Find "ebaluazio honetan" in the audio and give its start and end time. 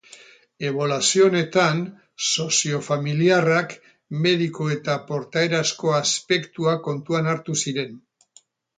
0.69-1.83